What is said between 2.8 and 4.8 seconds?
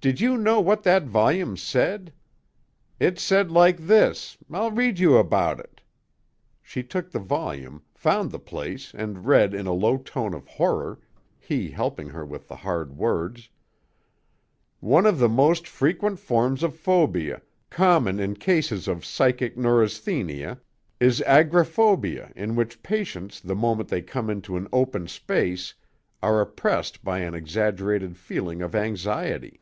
It said like this I'll